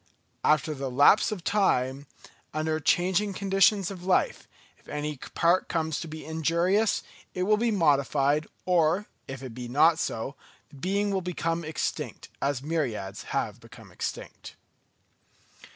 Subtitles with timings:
[0.43, 2.07] After the lapse of time,
[2.55, 4.47] under changing conditions of life,
[4.79, 7.03] if any part comes to be injurious,
[7.35, 10.33] it will be modified; or if it be not so,
[10.69, 14.55] the being will become extinct, as myriads have become extinct.